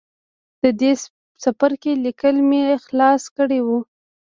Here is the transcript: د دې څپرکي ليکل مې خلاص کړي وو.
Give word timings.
د 0.61 0.63
دې 0.79 0.91
څپرکي 1.41 1.93
ليکل 2.05 2.35
مې 2.49 2.61
خلاص 2.85 3.23
کړي 3.37 3.59
وو. 3.65 3.79